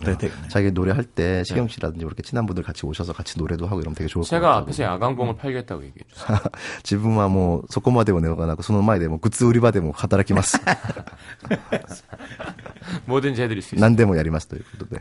[0.02, 3.66] 네, 어, 네, 자기 노래할 때 시경 씨라든지 이렇게 친한 분들 같이 오셔서 같이 노래도
[3.66, 4.42] 하고 이러면 되게 좋을 것 같아요.
[4.42, 6.38] 제가 앞에서 야광봉을 팔겠다고 얘기해 주세요.
[6.84, 10.58] 지금은 뭐 소꼬마 대고 뭐 내가 나고 その前でグッズ売り場で働きます.
[13.06, 13.86] 뭐든지 해드릴 수 있어요.
[13.86, 15.00] 난데모 뭐 야리마스도 있고 네.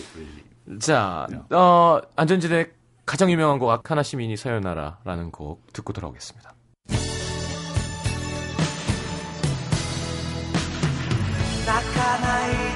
[0.78, 2.70] 자, 어, 안전지대
[3.04, 6.54] 가장 유명한 곡 아카나 시민이 서요나라라는 곡 듣고 돌아오겠습니다.
[11.66, 12.69] 나카나이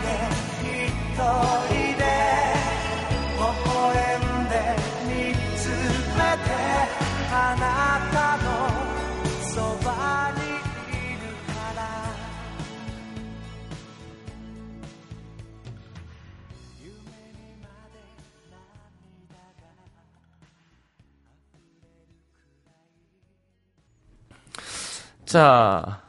[25.35, 26.01] 자,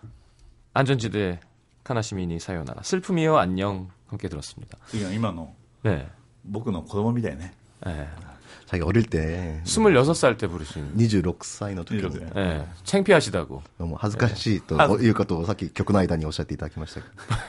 [0.76, 1.40] 안전지대
[1.84, 2.84] 카나시민이 사요나라.
[2.84, 3.95] 슬픔이요, 안녕.
[4.09, 4.77] 함께 들었습니다.
[4.89, 6.07] 次は今の 네.
[6.45, 7.53] 僕の子供みたいね。
[7.85, 8.07] 네.
[8.67, 12.65] 자기 어릴 때 26살 때 부르신 26歳の時に26 네.
[12.85, 13.63] 창피하시다고.
[13.79, 17.15] もう恥ずかしいということをさっき曲の間におっしゃっていただきましたけど。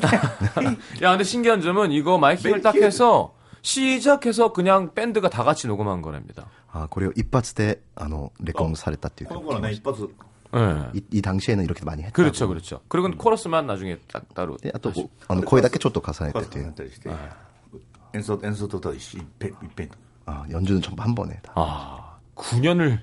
[1.01, 6.47] 야, 근데 신기한 점은 이거 마이킹을 딱 해서 시작해서 그냥 밴드가 다 같이 녹음한 거랍니다.
[6.73, 10.09] あこれを一発であのレコードされたっていうこの曲を頃ね、一発、
[10.53, 10.89] 네.
[10.93, 12.13] 이, 이 당시에는 이렇게 많이 했다.
[12.13, 12.81] 그렇죠, 그렇죠.
[12.89, 14.57] 그리고 코러스만 나중에 딱 따로.
[14.57, 14.91] であと
[15.27, 17.09] あの声だけちょっと重ねててカットになったりして、
[18.13, 19.95] 演奏、演奏と歌を一緒にいっぺん、いっぺんと。
[20.25, 21.53] 아, 연주는 전부 한 번에 다.
[21.55, 22.99] 아, 9년을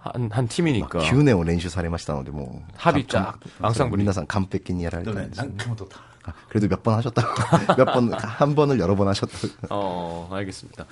[0.00, 1.00] 한, 한 팀이니까.
[1.00, 5.98] 9年を練習されましたのでもう 합이 쫙 앙상블이.皆さん完璧にやられ 너 たん 네 です 何回も撮った。
[6.24, 7.28] 아, 그래도 몇 번 하셨다고
[7.76, 10.86] 몇 번 한 번을 여러 번 하셨다고 어, 알겠습니다.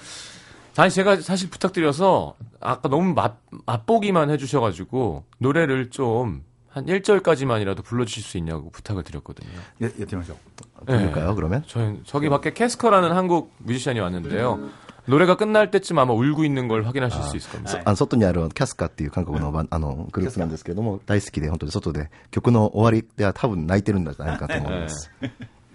[0.77, 6.43] 아니, 제가 사실 부탁드려서 아까 너무 맛, 맛보기만 해주셔가지고 노래를 좀
[6.77, 9.49] 한 1절까지만이라도 불러주실 수 있냐고 부탁을 드렸거든요.
[9.81, 10.85] ややってみましょう。
[10.85, 11.65] 부를까요 그러면?
[11.67, 14.69] 저, 저기 밖에 캐스커라는 한국 뮤지션이 왔는데요.
[15.07, 17.81] 노래가 끝날 때쯤 아마 울고 있는 걸 확인하실 수 있을 겁니다.
[17.87, 25.11] あの外にあるキャスカっていう韓国のバンあのグループなんですけども大好きで本当に外で曲の終わりでは多分泣いてるんじゃないかと思います。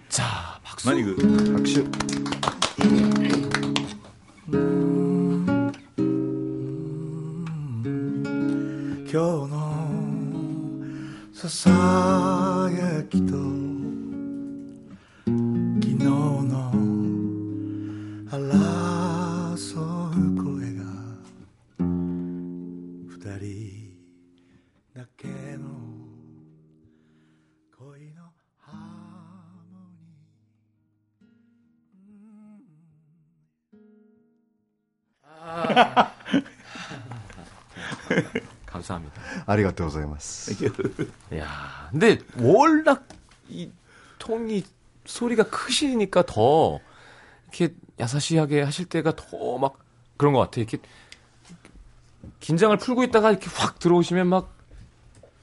[0.08, 0.22] 자,
[0.62, 0.86] 박수.
[0.88, 1.16] 何ぐ
[9.09, 9.55] 今日の
[11.33, 11.69] ささ
[12.77, 13.39] やきと昨
[15.25, 16.73] 日の
[18.29, 19.79] 争
[20.11, 20.83] う声が
[23.07, 23.95] 二人
[24.93, 25.63] だけの
[27.79, 28.23] 恋の
[28.59, 28.75] ハー
[29.71, 33.87] モニー。
[35.23, 35.31] あ
[35.95, 36.13] あ
[38.77, 39.21] 감사합니다.
[39.45, 40.65] 아리가또 고자이마스.
[41.37, 43.07] 야, 근데 워낙
[43.49, 43.71] 이
[44.19, 44.63] 통이
[45.05, 46.79] 소리가 크시니까 더
[47.51, 49.79] 이렇게 야사시하게 하실 때가 더 막
[50.17, 50.63] 그런 것 같아요.
[50.63, 50.79] 이렇게
[52.39, 54.56] 긴장을 풀고 있다가 이렇게 확 들어오시면 막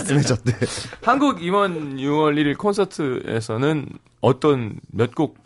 [0.00, 0.52] 詰めちゃって
[1.02, 5.36] 한국 이번 6월 1일 콘서트에서는 어떤 몇 곡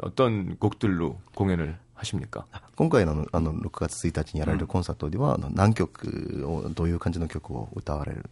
[0.00, 2.44] 어떤 곡들로 공연을 하십니까?
[2.76, 8.28] 今回のあの6月1日にやられるコンサートでは、あの何曲をどういう感じの曲を歌われる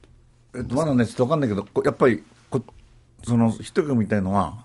[0.54, 2.60] えっと、まだね、ちょっとわかんないけど、こやっぱりこ、
[3.24, 4.64] そのヒット曲みたいのは、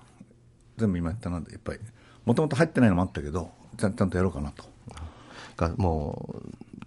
[0.78, 1.80] 全部今言ったなんで、やっぱり、
[2.26, 4.66] もともと入ってないのもあったけど、ちゃんちゃんとやろうかなと。
[5.56, 6.14] 그러니까 뭐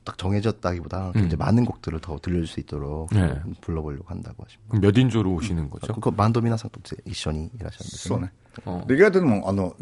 [0.06, 1.26] 딱 정해졌다기보다 음.
[1.26, 3.42] 이제 많은 곡들을 더 들려줄 수 있도록 네.
[3.60, 4.80] 불러보려고 한다고 하십니다.
[4.80, 5.94] 몇 인조로 오시는 거죠?
[5.96, 8.32] 그 만도미나 상도 이션이 일하셨는데.
[8.64, 8.86] 어.
[8.88, 9.76] 리가든 뭐,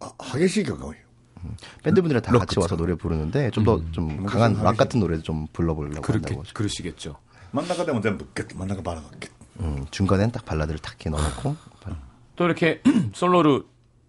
[0.00, 0.94] 아, 하게시 겨가요.
[1.84, 4.18] 밴드분들이 다 같이 와서 노래 부르는데 좀 더좀 음.
[4.18, 4.26] 음.
[4.26, 4.62] 강한 음.
[4.62, 7.16] 락 같은 노래도 좀 불러보려고 그렇게, 한다고 그러시겠죠.
[7.52, 9.28] 만나가 되면 전부 만나가 말아갈게.
[9.60, 11.56] 음, 중간엔 딱 발라드를 탁 넣어놓고
[12.36, 12.80] 또 이렇게
[13.14, 13.64] 솔로로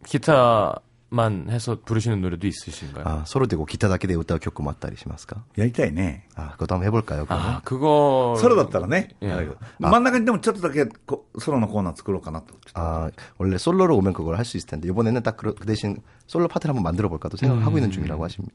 [0.06, 0.76] 기타
[1.11, 3.05] 만 해서 부르시는 노래도 있으신가요?
[3.07, 6.27] 아, 서로 대고 기타 だけで歌う曲もあったりしますかやりたいね。
[6.35, 7.25] 아, 그것도 한번 해볼까요?
[7.27, 7.47] 그러면?
[7.47, 9.11] 아, 그거 ソロだったらね。
[9.21, 12.55] ええだけど真ん中にでもちょっとだけこソロのコーナー作ろうかなと。
[12.75, 16.71] 아, 원래 솔로로 오면 그걸 할 수 있을 텐데 이번에는 딱 그 대신 솔로 파트를
[16.75, 18.55] 한번 만들어 볼까도 생각하고 있는 중이라고 하십니다.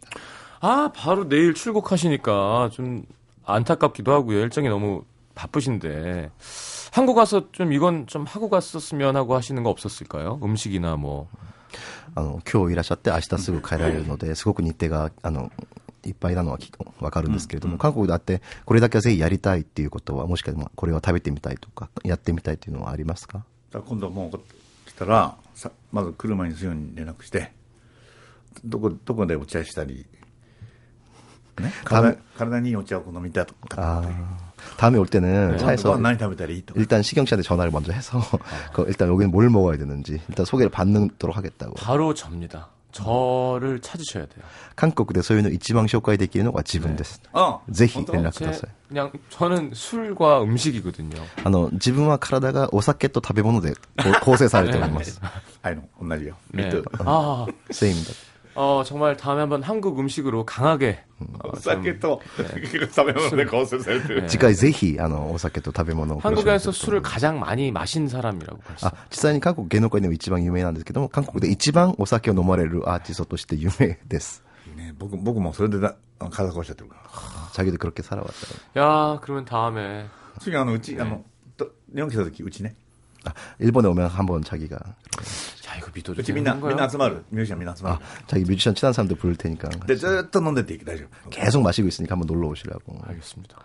[0.60, 3.04] 아, 바로 내일 출국하시니까 좀
[3.46, 4.38] 안타깝기도 하고요.
[4.40, 5.04] 일정이 너무
[5.36, 6.30] 바쁘신데
[6.92, 10.40] 한국 가서 좀 이건 좀 하고 갔었으면 하고 하시는 거 없었을까요?
[10.44, 11.30] 음식이나 뭐
[12.17, 15.51] あの今日いらっしゃって明日すぐ帰られるので すごく日程があの
[16.05, 23.45] いっぱいなのはきわかるんですけれども、韓国であってこれだけはぜひやりたいっていうことはもしかしてこれを食べてみたいとかやってみたいっていうのはありますか？
[23.73, 24.39] 今度もう
[24.87, 27.53] 来たら、さまず来る前にすぐに連絡して、
[28.65, 30.07] どこ、どこでお茶したり、
[31.59, 36.80] ね、体体にいいお茶を飲みたいとか、 아, 다음에 올 때는 ご 차에서 飯何食べたらいいとか。
[36.80, 38.22] 일단 시경 씨한테 전화를 먼저 해서
[38.74, 41.76] 그 일단 여기는 뭘 먹어야 되는지 일단 소개를 받도록 하겠다고.
[41.76, 42.70] 바로 접니다.
[42.92, 44.44] 저를 찾으셔야 돼요.
[44.76, 47.22] 한국でそういうの一番紹介できるのは自分です。
[47.34, 48.70] あぜひ本当連絡く 제 ださい。
[48.88, 51.22] 그냥 저는 술과 음식이거든요.
[51.44, 55.22] あの、自分は体がお酒と食べ物でこう構成されております。
[55.62, 56.36] はいの、同じよ。
[56.52, 56.64] 네.
[56.66, 56.84] 미트.
[57.06, 58.12] 아, セイムだ。
[58.56, 62.22] 어, 정말 다음에 한번 한국 음식으로 강하게 어, お 좀 酒と、
[62.62, 64.22] 結構食べ物で構成されてる。
[64.24, 66.20] ね次回ぜひ、あの、お酒と食べ物を。
[66.20, 68.86] 한국에서 술을 가장 많이 마신 사람이라고 할 수.
[68.88, 74.44] あ、実際に韓国芸能界でも一番有名なんですけども、韓国で一番お酒を飲まれるアーティストとして有名です。
[74.76, 77.50] ね、僕僕もそれでだあの体壊しちゃってるから。
[77.54, 78.56] 자기도 그렇게 살아왔다고.
[78.80, 80.06] 야, 그러면 다음에
[80.40, 81.24] 次あのうち、あの
[81.58, 82.76] と日本来た時うちね。
[83.26, 84.70] 아, 일본에 오면 한번 자기
[85.74, 86.90] 가 야, 이거 믿어도 うちみんな 되는 みんな 건가요?
[86.92, 88.02] 集まるミュージシャンみんな集ま 아, る。
[88.28, 91.30] 자기 뮤지션 친한 사람도 부를 테니까 でずーっと飲んでっていい大丈夫。
[91.30, 93.02] 계속 마시고 있으니까 한번 놀러 오시라고.
[93.08, 93.56] 알겠습니다.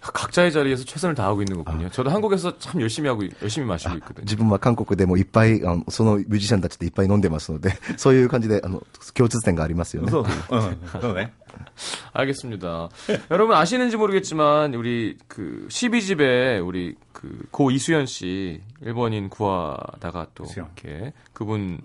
[0.00, 1.88] 각자의 자리에서 최선을 다하고 있는 거군요.
[1.90, 4.24] 저도 한국에서 참 열심히 하고 열심히 마시고 있거든요.
[4.24, 8.82] 自分は韓国でもいっぱい、あのそのミュージシャンたちでいっぱい飲んでますので、 そういう感じで、あの、
[9.14, 10.10] 共通点がありますよね。
[10.10, 10.60] そうそう。
[10.60, 11.00] うん。
[11.00, 11.32] そうね。
[12.12, 12.88] 알겠습니다.
[13.30, 20.66] 여러분 아시는지 모르겠지만 우리 그 12집에 우리 그 고 이수연 씨 일본인 구하다가 또 이수연.
[20.76, 21.80] 이렇게 그분을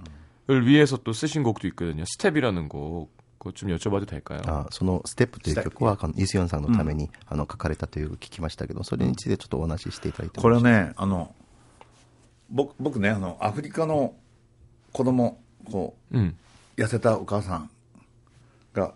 [0.65, 2.03] 위해서 또 쓰신 곡도 있거든요.
[2.05, 3.11] 스텝이라는 곡.
[3.39, 4.41] 그거 좀 여쭤봐도 될까요?
[4.47, 11.33] あそのステップという曲は、あのイ・スヨンさんのために、あの書かれたという聞きましたけど、それについてちょっとお話ししていただいてもこれね、あの、
[12.49, 14.13] 僕、僕ね、あの、アフリカの
[14.91, 15.39] 子供、
[15.71, 16.35] こ 음.
[16.77, 17.69] う、痩せたお母さん
[18.73, 18.93] が、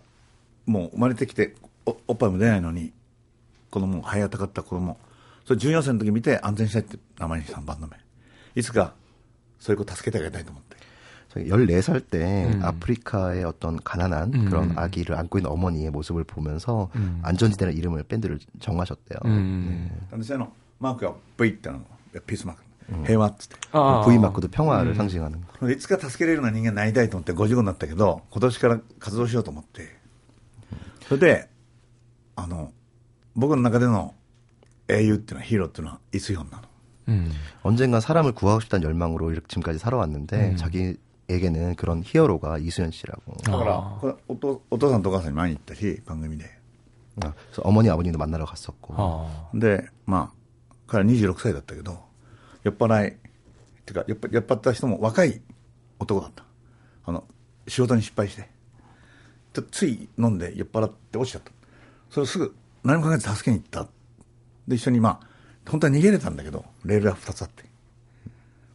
[0.66, 1.54] もう生まれてきて
[1.86, 2.92] お、おっぱいも出ないのに、
[3.70, 4.98] 子供、早たかった子供、
[5.49, 7.97] それ14歳の時見て安全したいって名前にした番の目。
[8.53, 8.93] いつか
[9.57, 10.77] そういう子助けてあげたいと思って。
[11.39, 12.19] 14歳때
[12.53, 12.63] 음.
[12.63, 14.29] アフリカへ어떤 가난 한.
[14.29, 17.19] 그런 아기를 안고 있는 어머니의 모습을 보면서 음.
[17.23, 19.25] 안ん지대라ん이름을 밴드를 정하셨대 요.
[19.25, 20.37] ん런데 음.
[20.37, 20.47] ん.
[20.77, 21.81] 마크가 V 라는
[22.27, 22.61] 피ん마 크.
[23.09, 23.21] 해ん
[23.73, 24.05] 아.
[24.05, 25.71] V マークと평ん를상징하는 거.
[25.71, 29.97] いつか助けれるような人間になりたいと思って55になったけど今年から活動しようと思って。
[31.07, 31.49] それで
[32.35, 32.71] あの
[33.35, 34.13] 僕の中での
[34.88, 36.62] 英雄っていうのは、ヒーローっていうのは、イスヒョンなの。
[37.08, 37.30] 음.
[37.62, 43.34] 언젠가 사람을 구하고 싶다는 열망으로 이렇게 지금까지 살아왔는데 자기에게는 그런 히어로가 이수연 씨라고.
[43.42, 46.44] だから、これお父お父さんとお母さんに前に行ったし、番組で。
[47.22, 48.94] 아, 그래서 어머니 아버님도 만나러 갔었고.
[48.96, 49.50] 아.
[49.58, 50.36] で、まあ、
[50.86, 51.98] 彼は26歳だったけど、
[52.64, 53.12] 酔っ払い、っ
[53.84, 55.40] ていうか、酔っ払酔っ払った人も若い
[55.98, 56.44] 男だった。
[57.04, 57.24] あの、
[57.68, 58.48] 仕事に失敗して。
[59.54, 61.52] でつい飲んで酔っ払って落ちちゃった。
[62.10, 63.86] それをすぐ、何も考えず助けに行った。
[64.68, 65.26] で、一緒にまあ、
[65.68, 67.64] 本当は逃げれたんだけど、レールが2つあって。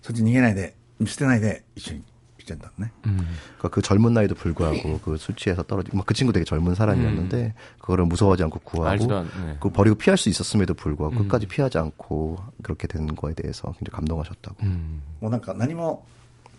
[0.02, 2.04] そっち逃げないで、見捨てないで、一緒に
[2.38, 2.92] 来てんだね。
[3.04, 7.54] 그러니까 그 젊은 나이도 불구하고 그 술 취해서 떨어지고 막 그 친구 되게 젊은 사람이었는데
[7.80, 9.58] 그거를 무서워하지 않고 구하고 알지도 않- 네.
[9.60, 14.56] 그 버리고 피할 수 있었음에도 불구하고 끝까지 피하지 않고 그렇게 된 거에 대해서 굉장히 감동하셨다고.
[15.22, 16.06] もうなんか何も、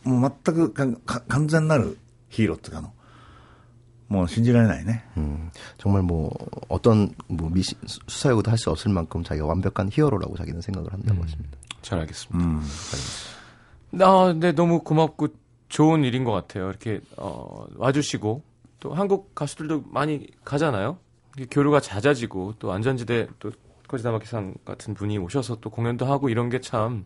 [0.05, 1.99] もう全くかか完全なる
[2.29, 2.93] ヒーローっていうかあの、
[4.08, 5.02] 뭐 진지한 아니네.
[5.18, 6.32] 음, 정말 뭐
[6.68, 7.78] 어떤 뭐 미신
[8.08, 11.24] 수사 요구도 할 수 없을 만큼 자기가 완벽한 히어로라고 자기는 생각을 한다고 음.
[11.24, 11.58] 했습니다.
[11.82, 12.46] 잘 알겠습니다.
[12.48, 12.62] 음.
[13.92, 15.28] 나 아, 네, 너무 고맙고
[15.70, 16.70] 좋은 일인 것 같아요.
[16.70, 18.44] 이렇게 어, 와주시고
[18.80, 20.98] 또 한국 가수들도 많이 가잖아요.
[21.52, 23.52] 교류가 잦아지고 또 안전지대 또
[23.88, 27.06] 거지다마키상 같은 분이 오셔서 또 공연도 하고 이런 게 참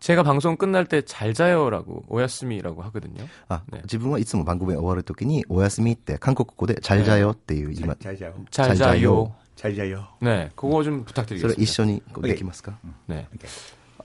[0.00, 3.28] 제가 방송 끝날 때 잘 자요라고, 오야스미라고 하거든요.
[3.48, 8.34] あ、ね自分はいつも番組が終わるときに、おやすみって韓国語で、チャルジャヨっていう今、 잘 자요.
[8.50, 8.98] 잘 잘 자요.
[9.00, 9.34] 자요.
[9.54, 10.04] 잘 자요.
[10.20, 11.62] 네, 그거 좀 それ 부탁드리겠습니다.
[11.62, 12.76] 一緒にこうはいできますか
[13.06, 13.28] 네.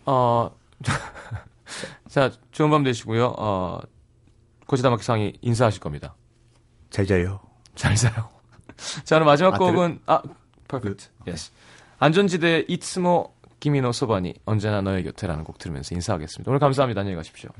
[0.06, 0.52] 어,
[2.10, 3.34] 자, 좋은 밤 되시고요.
[3.38, 3.80] 어,
[4.68, 6.16] 고지다마키상이 인사하실 겁니다.
[6.92, 7.40] 잘 자요.
[7.76, 8.30] 잘 자요.
[9.04, 10.22] 자, 오늘 마지막 아, 곡은, 아,
[10.68, 11.08] 퍼펙트.
[11.28, 11.52] 예스.
[12.00, 16.51] 안전지대 이츠모 기미노 소바니 언제나 너의 곁에라는 곡 들으면서 인사하겠습니다.
[16.51, 17.03] 오늘 감사합니다.
[17.03, 17.51] 안녕히 가십시오.